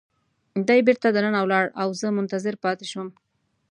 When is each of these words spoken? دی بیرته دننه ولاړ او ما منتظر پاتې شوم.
دی 0.67 0.79
بیرته 0.87 1.07
دننه 1.15 1.39
ولاړ 1.43 1.65
او 1.81 1.87
ما 2.01 2.09
منتظر 2.17 2.55
پاتې 2.63 2.85
شوم. 2.91 3.07